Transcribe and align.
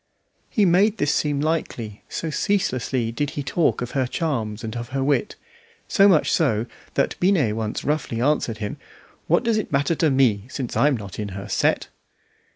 He 0.49 0.65
made 0.65 0.97
this 0.97 1.13
seem 1.13 1.41
likely, 1.41 2.03
so 2.09 2.31
ceaselessly 2.31 3.11
did 3.11 3.29
he 3.37 3.43
talk 3.43 3.83
of 3.83 3.91
her 3.91 4.07
charms 4.07 4.63
and 4.63 4.75
of 4.75 4.89
her 4.89 5.03
wit; 5.03 5.35
so 5.87 6.07
much 6.07 6.31
so, 6.31 6.65
that 6.95 7.15
Binet 7.19 7.55
once 7.55 7.83
roughly 7.83 8.19
answered 8.19 8.57
him 8.57 8.77
"What 9.27 9.43
does 9.43 9.57
it 9.59 9.71
matter 9.71 9.93
to 9.93 10.09
me 10.09 10.45
since 10.49 10.75
I'm 10.75 10.97
not 10.97 11.19
in 11.19 11.29
her 11.37 11.47
set?" 11.47 11.89